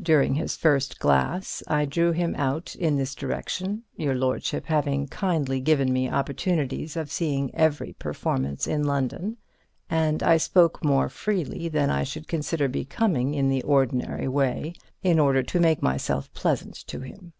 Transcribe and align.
During 0.00 0.34
his 0.34 0.56
first 0.56 1.00
glass 1.00 1.60
I 1.66 1.84
drew 1.84 2.12
him 2.12 2.36
out 2.36 2.76
in 2.76 2.96
this 2.96 3.12
direction, 3.12 3.82
your 3.96 4.14
lordship 4.14 4.66
having 4.66 5.08
kindly 5.08 5.58
given 5.58 5.92
me 5.92 6.08
opportunities 6.08 6.96
of 6.96 7.10
seeing 7.10 7.52
every 7.56 7.94
performance 7.94 8.68
in 8.68 8.84
London, 8.84 9.36
and 9.90 10.22
I 10.22 10.36
spoke 10.36 10.84
more 10.84 11.08
freely 11.08 11.66
than 11.68 11.90
I 11.90 12.04
should 12.04 12.28
consider 12.28 12.68
becoming 12.68 13.34
in 13.34 13.48
the 13.48 13.64
ordinary 13.64 14.28
way 14.28 14.74
in 15.02 15.18
order 15.18 15.42
to 15.42 15.58
make 15.58 15.82
myself 15.82 16.32
pleasant 16.34 16.76
to 16.86 17.00
him. 17.00 17.32